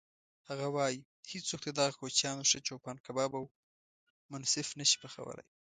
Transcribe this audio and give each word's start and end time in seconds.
هغه 0.49 0.67
وایي: 0.75 0.99
هیڅوک 1.31 1.59
تر 1.65 1.71
دغو 1.77 1.97
کوچیانو 1.99 2.47
ښه 2.49 2.59
چوپان 2.67 2.97
کباب 3.05 3.31
او 3.39 3.43
منسف 4.31 4.67
نه 4.79 4.85
شي 4.89 4.97
پخولی. 5.01 5.45